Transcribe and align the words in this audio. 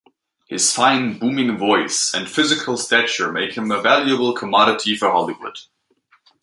His 0.47 0.73
fine, 0.73 1.19
booming 1.19 1.59
voice 1.59 2.11
and 2.11 2.27
physical 2.27 2.75
stature 2.75 3.31
make 3.31 3.53
him 3.55 3.69
a 3.69 3.79
valuable 3.83 4.33
commodity 4.33 4.95
for 4.95 5.11
Hollywood. 5.11 5.59